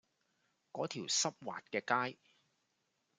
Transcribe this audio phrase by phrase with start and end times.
[0.71, 1.79] 嗰條濕滑嘅
[2.13, 2.17] 街